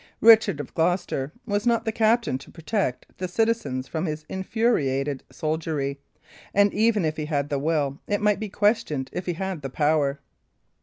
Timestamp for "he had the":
7.17-7.59, 9.27-9.69